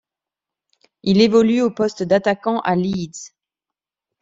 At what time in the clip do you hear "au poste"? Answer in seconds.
1.61-2.01